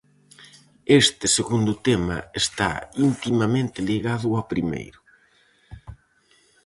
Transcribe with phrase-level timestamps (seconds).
[1.01, 2.69] Este segundo tema está
[3.09, 4.99] intimamente ligado ao primeiro.